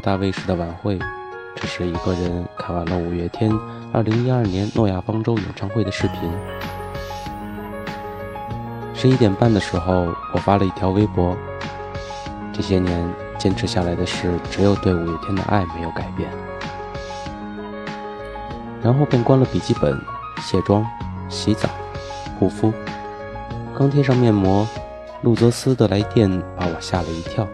[0.00, 0.98] 大卫视的晚会，
[1.54, 3.52] 只是一个人看完了五月天
[3.92, 6.30] 二零一二年诺亚方舟演唱会的视频。
[8.94, 11.36] 十一点半的时候，我发了一条微博：
[12.52, 16.30] 这些年坚持下来的事，只有对五月天的爱没有改变。
[18.82, 20.00] 然后便关了笔记本，
[20.40, 20.86] 卸妆、
[21.28, 21.68] 洗澡、
[22.38, 22.72] 护肤，
[23.76, 24.66] 刚贴上面膜。
[25.22, 27.46] 陆泽斯的来电把我吓了一跳。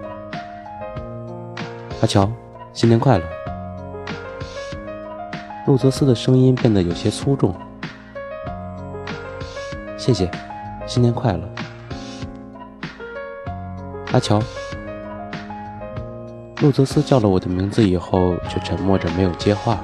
[2.02, 2.30] 阿乔，
[2.74, 3.24] 新年快乐！
[5.66, 7.55] 路泽斯的声音变得有些粗重。
[9.96, 10.30] 谢谢，
[10.86, 11.41] 新年快乐。
[14.12, 14.39] 阿乔，
[16.61, 19.78] 路泽斯叫了我的名字以后，却沉默着没有接话。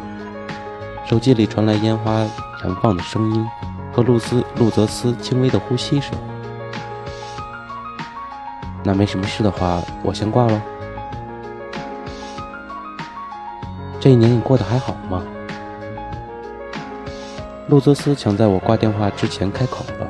[1.06, 2.12] 手机里传来烟花
[2.62, 3.46] 燃放的声音
[3.90, 6.14] 和路斯路泽斯轻微的呼吸声。
[8.84, 10.62] 那没什么事的话，我先挂了。
[14.02, 15.22] 这一年你过得还好吗？
[17.68, 20.08] 陆泽斯抢在我挂电话之前开口了。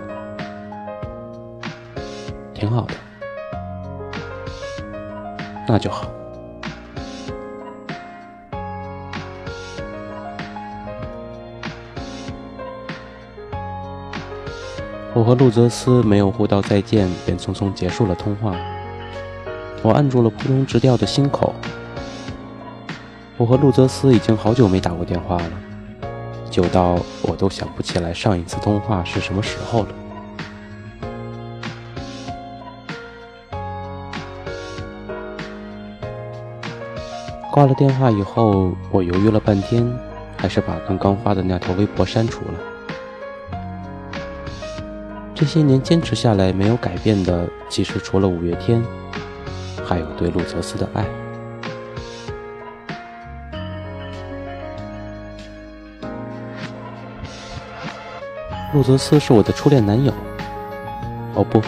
[2.54, 2.94] 挺好的。
[5.68, 6.06] 那就好。
[15.12, 18.56] 我和陆泽斯没有互道再见，便匆匆结束了通话。
[19.82, 21.54] 我按住了扑通直跳的心口。
[23.38, 25.50] 我和陆泽斯已经好久没打过电话了，
[26.48, 29.88] 久到我都想不起来上一次通话是什么时候了。
[37.50, 39.86] 挂了电话以后，我犹豫了半天，
[40.36, 42.54] 还是把刚刚发的那条微博删除了。
[45.34, 48.82] 这些年坚持下来没有改变的，其实除了五月天，
[49.84, 51.04] 还有对陆泽斯的爱。
[58.72, 60.10] 路泽斯是我的初恋男友，
[61.34, 61.60] 哦不，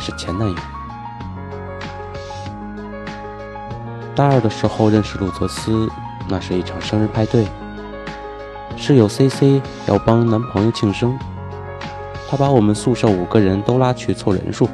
[0.00, 0.56] 是前男友。
[4.14, 5.86] 大二的时候认识路泽斯，
[6.28, 7.46] 那是一场生日派对，
[8.74, 11.18] 室友 C C 要帮男朋友庆生。
[12.26, 14.66] 他把我们宿舍五个人都拉去凑人数。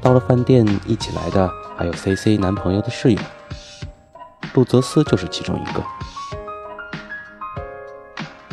[0.00, 3.20] 到了饭店，一起来的还有 C C 男朋友的室友，
[4.54, 5.80] 路泽斯就是其中一个。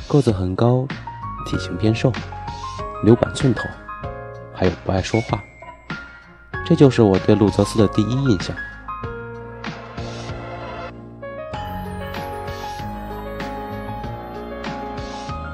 [0.08, 0.86] 个子很高，
[1.46, 2.12] 体型偏瘦，
[3.04, 3.64] 留板寸头，
[4.54, 5.42] 还有不爱说话。
[6.66, 8.56] 这就是我对陆泽斯的第一印象。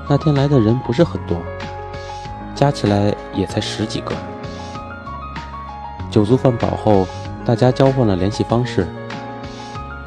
[0.07, 1.37] 那天来的人不是很多。
[2.55, 4.13] 加起来也才十几个。
[6.11, 7.07] 酒足饭饱后，
[7.45, 8.85] 大家交换了联系方式。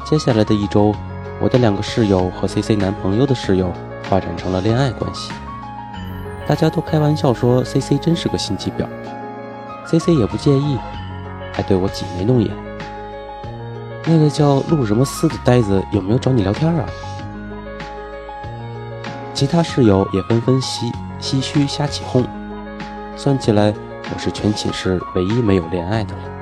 [0.05, 0.93] 接下来的一周，
[1.39, 3.73] 我的两个室友和 C C 男朋友的室友
[4.03, 5.33] 发展成了恋爱关系。
[6.47, 8.85] 大家都开玩笑说 C C 真是个心机婊
[9.85, 10.77] ，C C 也不介意，
[11.53, 12.51] 还对我挤眉弄眼。
[14.05, 16.85] 那个叫陆什么思的呆子有没有找你聊天啊？
[19.33, 22.23] 其他室友也纷纷唏唏嘘瞎起哄。
[23.15, 23.73] 算起来，
[24.13, 26.32] 我是全寝室唯一没有恋爱的了。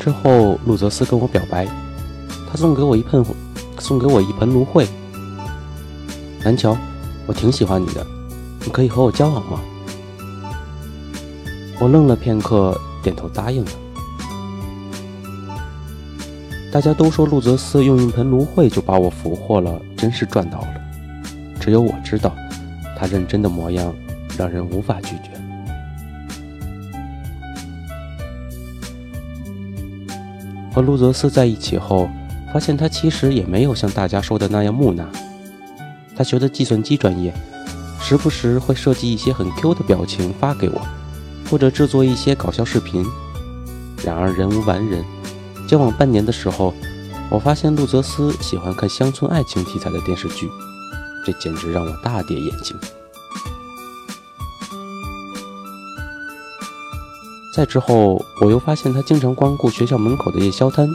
[0.00, 1.66] 之后，陆泽斯跟我表白，
[2.50, 3.22] 他送给我一盆，
[3.78, 4.88] 送给我一盆芦荟。
[6.42, 6.74] 南乔，
[7.26, 8.04] 我挺喜欢你的，
[8.64, 9.60] 你可以和我交往吗？
[11.78, 13.70] 我愣了片刻，点头答应了。
[16.72, 20.68] 大家都说陆泽斯用一盆芦荟就把我俘获了，真是赚到了。
[21.60, 22.34] 只有我知道，
[22.96, 23.94] 他认真的模样
[24.38, 25.39] 让人无法拒绝。
[30.72, 32.08] 和陆泽斯在一起后，
[32.52, 35.04] 发现他其实也没有像大家说的那样木讷。
[36.16, 37.32] 他学的计算机专业，
[38.00, 40.80] 时不时会设计一些很 Q 的表情发给我，
[41.50, 43.04] 或者制作一些搞笑视频。
[44.04, 45.04] 然而人无完人，
[45.66, 46.72] 交往半年的时候，
[47.30, 50.48] 我发现陆泽斯喜欢看乡村爱情题材的电视剧，
[51.24, 52.76] 这简直让我大跌眼镜。
[57.60, 60.88] 再之后，我又发现他经常光顾学校门口的夜宵摊，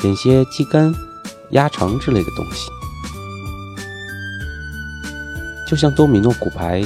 [0.00, 0.90] 点些鸡肝、
[1.50, 2.70] 鸭肠之类的东西。
[5.68, 6.82] 就像多米诺骨牌，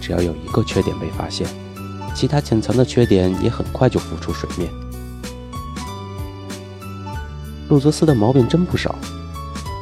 [0.00, 1.48] 只要有一个缺点被发现，
[2.14, 4.70] 其他潜藏的缺点也很快就浮出水面。
[7.68, 8.94] 路泽斯的毛病真不少，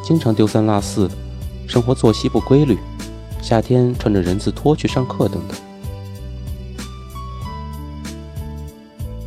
[0.02, 1.10] 经常丢三落四，
[1.68, 2.78] 生活作息不规律，
[3.42, 5.58] 夏天穿着人字拖去上课等等。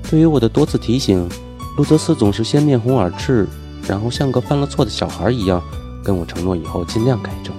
[0.10, 1.28] 对于我的多次提醒，
[1.78, 3.48] 路泽斯总是先面红耳赤，
[3.88, 5.62] 然后像个犯了错的小孩一样，
[6.04, 7.54] 跟我承诺以后尽量改正。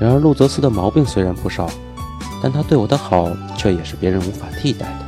[0.00, 1.70] 然而，路泽斯的毛病虽然不少，
[2.42, 5.06] 但他对我的好却也是别人无法替代的。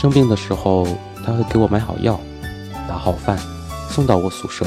[0.00, 0.86] 生病的时候，
[1.24, 2.20] 他会给我买好药，
[2.88, 3.36] 打好饭，
[3.88, 4.64] 送到我宿舍。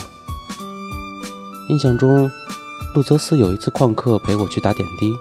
[1.69, 2.29] 印象中，
[2.95, 5.13] 路泽斯有一次旷课陪我去打点滴。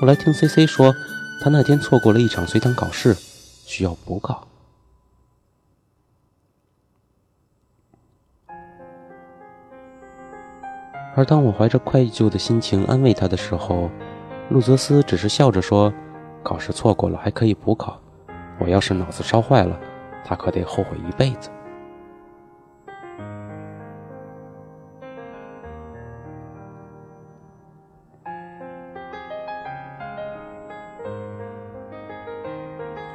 [0.00, 0.94] 后来听 C C 说，
[1.42, 3.14] 他那天错过了一场随堂考试，
[3.66, 4.48] 需要补考。
[11.14, 13.90] 而当我怀着愧疚的心情安慰他的时候，
[14.48, 15.92] 路泽斯只是笑着说
[16.42, 18.00] ：“考试错过了还可以补考。”
[18.58, 19.78] 我要是脑子烧坏了，
[20.24, 21.50] 他可得后悔一辈子。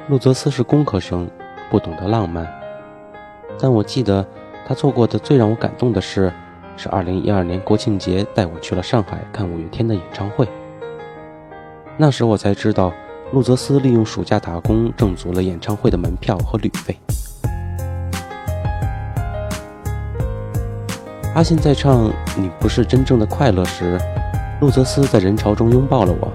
[0.08, 1.28] 路泽斯是工科生，
[1.68, 2.46] 不懂得浪漫，
[3.58, 4.24] 但我记得
[4.64, 6.32] 他做过的最让我感动的事，
[6.76, 10.46] 是二零一二年国庆节带我去了上海看五月天的演唱会。
[11.96, 12.92] 那时我才知道。
[13.32, 16.96] 路泽斯利用暑假打工挣足了演唱会的门票和旅费。
[21.34, 23.98] 阿信在唱《你不是真正的快乐》时，
[24.60, 26.32] 路泽斯在人潮中拥抱了我。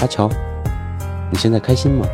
[0.00, 0.30] 阿乔，
[1.34, 2.06] 你现在开心吗？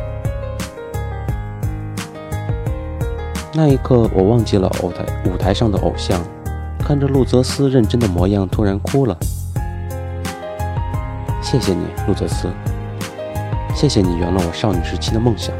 [3.53, 6.19] 那一刻，我忘记了偶台舞台上的偶像，
[6.79, 9.15] 看着路泽斯认真的模样，突然哭了。
[11.39, 12.49] 谢谢你，路泽斯。
[13.75, 15.53] 谢谢你圆了我少女时期的梦想。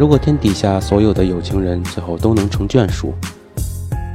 [0.00, 3.12] 如果天底下所有的有情人最后都能成眷属，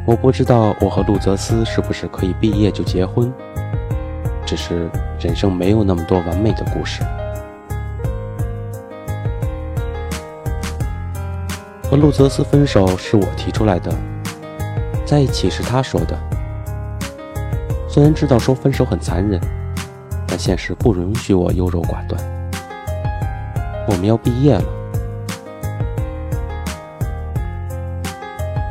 [0.04, 3.32] 我不知道我和陆泽斯是不是可以毕业就结婚。
[4.48, 4.90] 只是
[5.20, 7.04] 人生没有那么多完美的故事。
[11.84, 13.96] 和陆泽斯分手是我提出来的，
[15.06, 16.18] 在一起是他说的。
[17.88, 19.40] 虽然知道说分手很残忍，
[20.26, 22.20] 但现实不允许我优柔寡断。
[23.88, 24.64] 我们要毕业了，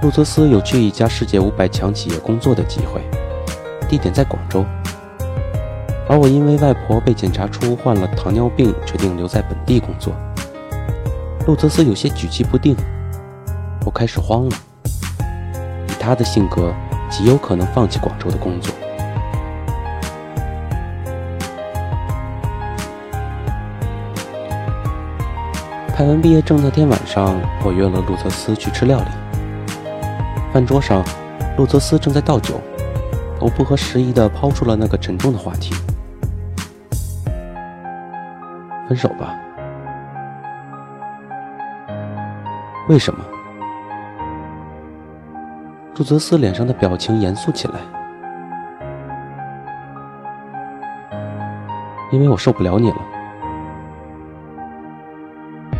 [0.05, 3.01] 路泽斯有去一家世界五百强企业工作的机会，
[3.89, 4.63] 地点在广州，
[6.07, 10.13] 而我因为外婆被检查出患了糖尿病，决定留在本地工作。
[11.47, 12.77] 路泽斯有些举棋不定。
[13.87, 14.57] 我开始慌了，
[15.89, 16.71] 以他的性格，
[17.09, 18.75] 极有可能放弃广州的工作。
[25.97, 29.24] 拍完毕业证那天晚上，我约了路泽斯去吃料理。
[30.55, 31.05] 饭桌上，
[31.59, 32.61] 路泽斯正在倒酒，
[33.41, 35.75] 我不合时宜地抛出了那个沉重的话题
[38.89, 39.35] ：“分手吧。”
[42.89, 43.19] 为什么？
[45.93, 47.81] 朱泽斯脸上的表情严肃起来，
[52.13, 52.99] 因为我受不了你了。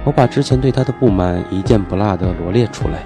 [0.05, 3.05] 我把之前对他的不满一件不落的罗列出来。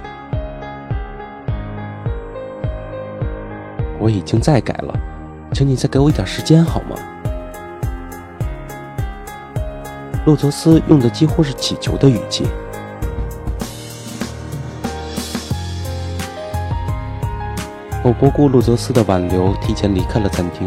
[4.08, 4.98] 我已经在改了，
[5.52, 6.96] 请你再给我一点时间好吗？
[10.24, 12.46] 路泽斯用的几乎是乞求的语气。
[18.02, 20.66] 我不顾路泽斯的挽留，提前离开了餐厅。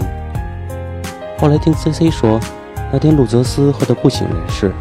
[1.39, 2.39] 后来听 C C 说，
[2.93, 4.71] 那天路泽斯喝得不省人事，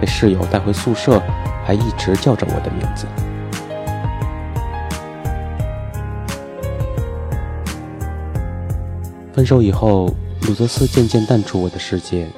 [0.00, 1.22] 被室友带回宿舍，
[1.64, 3.06] 还一直叫着我的名字。
[9.32, 10.14] 分手以后，
[10.46, 12.28] 路泽斯渐渐淡出我的世界。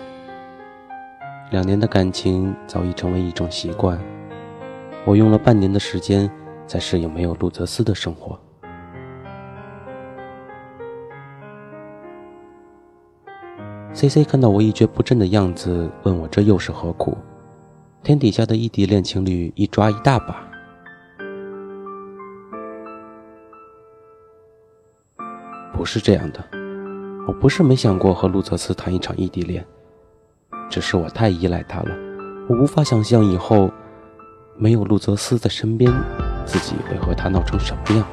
[1.51, 3.99] 两年的感情早已成为一种习惯，
[5.05, 6.31] 我用了半年的时间
[6.69, 8.39] 才适应没有路泽斯的生活。
[13.93, 17.19] C C 看到我一蹶不振的样子，问我这又是何苦？
[18.05, 20.49] 天底下的异地恋情侣一抓一大把。
[25.73, 26.45] 不是这样的，
[27.27, 29.65] 我不是没想过和陆泽斯谈一场异地恋，
[30.69, 31.89] 只是我太依赖他了，
[32.51, 33.71] 我无法想象以后
[34.59, 35.91] 没有陆泽斯在身边，
[36.45, 38.07] 自己会和他闹成什么样。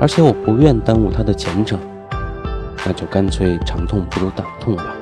[0.00, 1.78] 而且我不愿耽误他的前程，
[2.86, 4.95] 那就干脆长痛不如短痛吧。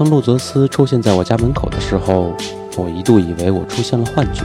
[0.00, 2.34] 当路泽斯出现在我家门口的时候，
[2.74, 4.42] 我一度以为我出现了幻觉。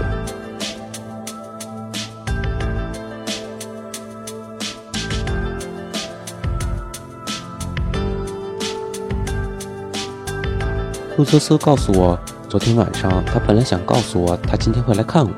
[11.15, 12.19] 路泽斯告诉我，
[12.49, 15.31] 昨天晚上他本来想告诉我他今天会来看我，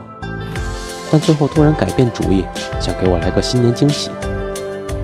[1.12, 2.44] 但最后突然改变主意，
[2.80, 4.10] 想给我来个新年惊喜，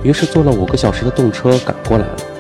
[0.02, 2.33] 于是坐了五个小时的动车赶过来了。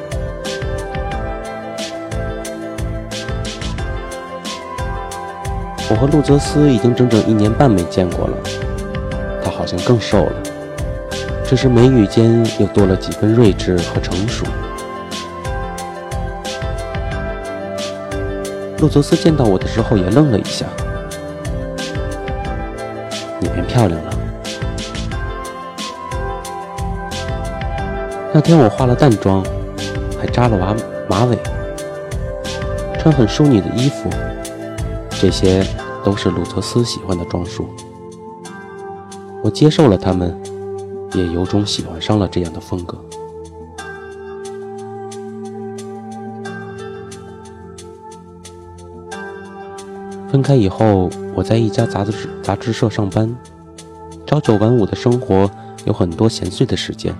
[5.94, 8.36] 我和陆泽斯已经整整一年半没见过了，
[9.44, 10.34] 他好像更瘦了，
[11.46, 14.44] 只是眉宇间又多了几分睿智和成熟。
[18.80, 20.66] 陆泽斯见到我的时候也愣了一下
[23.40, 24.10] ：“你变漂亮了。”
[28.34, 29.46] 那天我化了淡妆，
[30.20, 30.76] 还扎了马
[31.08, 31.38] 马尾，
[32.98, 34.10] 穿很淑女的衣服，
[35.12, 35.64] 这些。
[36.04, 37.68] 都是鲁特斯喜欢的装束，
[39.42, 40.38] 我接受了他们，
[41.14, 42.98] 也由衷喜欢上了这样的风格。
[50.30, 53.34] 分开以后，我在一家杂志杂志社上班，
[54.26, 55.50] 朝九晚五的生活
[55.86, 57.16] 有很多闲碎的时间。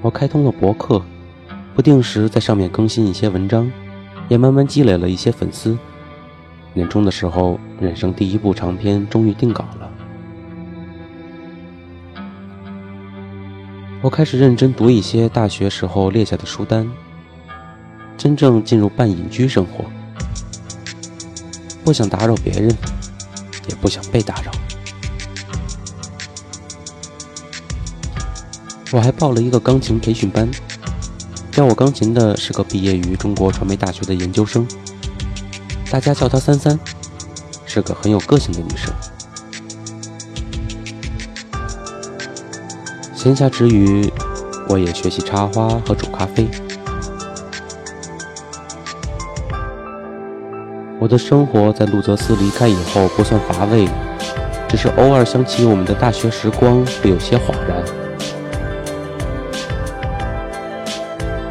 [0.00, 1.02] 我开通了博客，
[1.74, 3.70] 不定时在上面更新一些文章，
[4.28, 5.76] 也慢慢积累了一些粉丝。
[6.78, 9.90] 年终的时候，人生第一部长篇终于定稿了。
[14.00, 16.88] 我开始认真读一些大学时候列下的书单，
[18.16, 19.86] 真正进入半隐居生活，
[21.82, 22.68] 不想打扰别人，
[23.68, 24.52] 也不想被打扰。
[28.92, 30.48] 我还报了一个钢琴培训班，
[31.50, 34.64] 教我钢琴的是个毕业于中国传媒大学的研究生。
[35.90, 36.78] 大家叫她三三，
[37.64, 38.92] 是个很有个性的女生。
[43.14, 44.12] 闲暇之余，
[44.68, 46.46] 我也学习插花和煮咖啡。
[51.00, 53.88] 我的生活在路泽斯离开以后不算乏味，
[54.68, 57.82] 只是偶尔想起我们的大学时光，会有些恍然。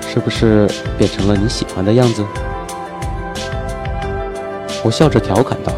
[0.07, 2.23] 是不是变成了你喜欢的样子？
[4.87, 5.73] 我笑着调侃道：“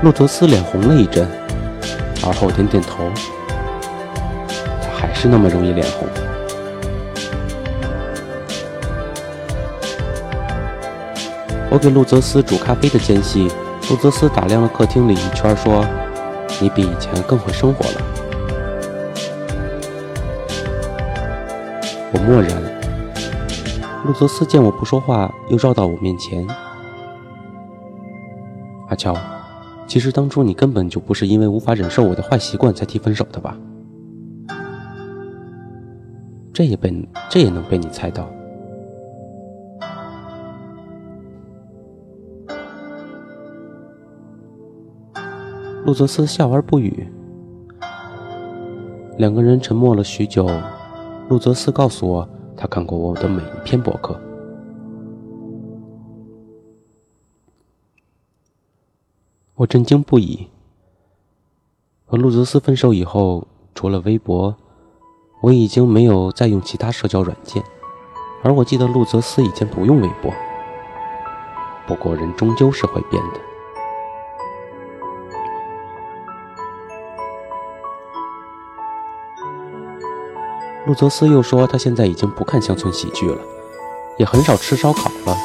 [0.00, 1.28] 路泽斯脸红了一阵，
[2.24, 3.10] 而后点点头。
[4.80, 6.06] 他还是那么容易脸红。”
[11.68, 13.50] 我给路泽斯煮咖啡的间隙，
[13.90, 15.84] 路泽斯打量了客厅里一圈，说
[16.62, 18.00] ：“你比以前更会生活了。”
[22.12, 22.63] 我默然。
[24.04, 26.46] 路泽斯见我不说话，又绕到我面前。
[28.88, 29.16] 阿乔，
[29.86, 33.56] 其实当初你根本就不是因为无法忍受我的坏习惯才提分手的吧？
[36.52, 38.28] 这也被这也能被你猜到。
[45.86, 47.08] 路泽斯笑而不语。
[49.16, 50.46] 两个人沉默了许久，
[51.30, 52.28] 路泽斯告诉我。
[52.56, 54.18] 他看过我的每一篇博客，
[59.54, 60.48] 我震惊不已。
[62.06, 64.54] 和路泽斯分手以后，除了微博，
[65.42, 67.62] 我已经没有再用其他社交软件。
[68.42, 70.32] 而我记得路泽斯以前不用微博。
[71.86, 73.53] 不过人终究是会变的。
[80.86, 83.40] 路泽斯又说，他现在已经不看乡村喜剧了，
[84.18, 85.36] 也很少吃烧烤了，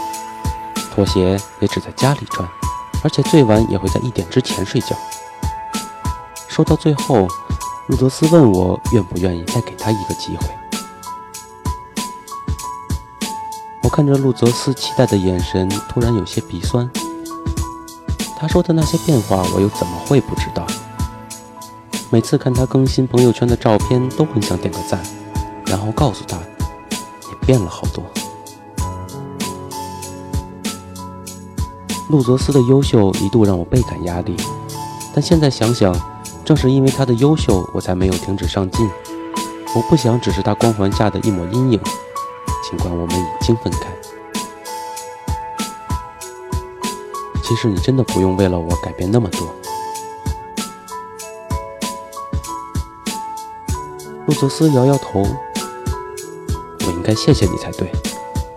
[0.94, 2.46] 拖鞋也只在家里穿，
[3.04, 4.96] 而且最晚也会在一点之前睡觉。
[6.50, 7.26] 说到最后，
[7.88, 10.46] 路泽斯问我愿不愿意再给他一个机会。
[13.82, 16.90] 我看着路泽斯期待的眼神，突然有些鼻酸。
[18.38, 20.68] 他说的那些变化，我又怎么会不知道？
[22.10, 25.02] 每次看他更新朋友圈的照片，都很想点个赞，
[25.70, 26.38] 然后告诉他
[27.30, 28.04] ：“你变了好多。”
[32.10, 34.36] 陆泽斯的优秀一度让我倍感压力，
[35.14, 35.96] 但现在想想，
[36.44, 38.90] 正是因为他的优秀，我才没有停止上进。
[39.76, 41.80] 我不想只是他光环下的一抹阴影，
[42.68, 43.88] 尽管我们已经分开。
[47.44, 49.48] 其实你真的不用为了我改变那么多。
[54.26, 55.24] 陆泽斯摇摇头，
[57.10, 57.92] 该谢谢你才对，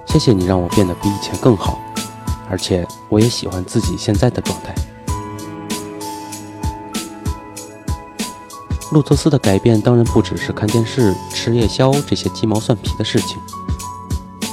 [0.05, 1.81] 谢谢你让我变得比以前更好，
[2.51, 4.75] 而且我也喜欢自己现在的状态。
[8.91, 13.39] 路特斯的改变当然不只是看电视、吃夜宵这些鸡毛蒜皮的事情，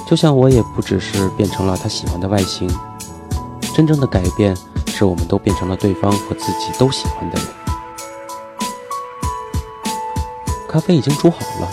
[0.08, 2.72] 就像我也不只是变成了他喜欢的外形。
[3.76, 4.56] 真正的改变
[4.88, 7.50] 是我们都变成了对方和自己都喜欢的人。
[10.70, 11.70] 咖啡已经煮好了，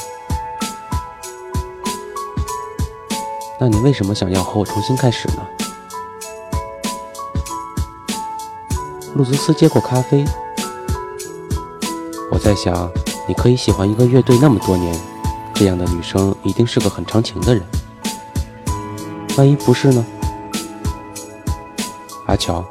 [3.59, 5.43] 那你为什么想要和我重新开始呢？
[9.15, 10.23] 路泽斯接过咖啡。
[12.31, 12.91] 我在想，
[13.27, 14.95] 你可以喜欢一个乐队那么多年，
[15.55, 17.65] 这样的女生一定是个很长情的人。
[19.39, 20.05] 万一不是呢？
[22.27, 22.63] 阿乔，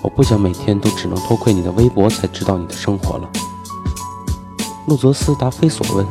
[0.00, 3.28] 我不想每天都只能偷窥你的微博才知道你的生活了。
[4.86, 6.06] 路泽斯答非所问。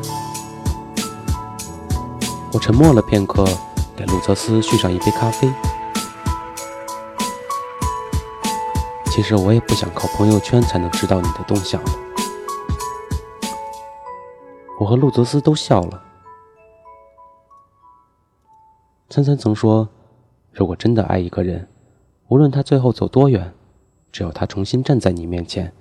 [2.51, 3.45] 我沉默了片刻，
[4.03, 5.47] 给路泽斯续上一杯咖啡。
[9.05, 11.89] 其实我也不想靠朋友圈才能知道你的动向了。
[14.77, 16.03] 我和路泽斯都笑了。
[19.09, 19.87] 参参曾说
[20.51, 21.69] ：“如果真的爱一个人，
[22.27, 23.53] 无论他最后走多远，
[24.11, 25.71] 只要他重新站在你面前，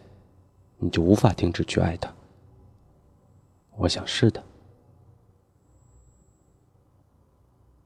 [0.78, 2.08] 你就无法停止去爱他。”
[3.78, 4.44] 我想是的。